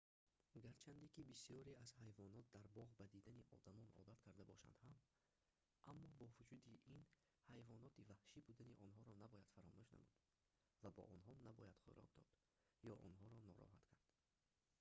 гарчанде 0.63 1.07
ки 1.15 1.21
бисёре 1.31 1.71
аз 1.85 1.89
ҳайвонот 2.03 2.45
дар 2.55 2.65
боғ 2.77 2.89
ба 2.99 3.05
дидани 3.15 3.43
одамон 3.57 3.89
одат 4.01 4.19
карда 4.25 4.43
бошанд 4.51 4.77
ҳам 4.83 4.95
аммо 5.91 6.07
бо 6.19 6.25
вуҷуди 6.37 6.73
ин 6.95 7.01
ҳайвоноти 7.53 8.07
ваҳшӣ 8.09 8.37
будани 8.49 8.79
онҳоро 8.87 9.13
набояд 9.23 9.47
фаромӯш 9.55 9.89
намуд 9.95 10.17
ва 10.81 10.89
ба 10.97 11.03
онҳо 11.15 11.33
набояд 11.47 11.75
хӯрок 11.83 12.09
дод 12.17 12.29
ё 12.89 12.93
онҳоро 13.07 13.37
нороҳат 13.47 13.83
кард 13.89 14.05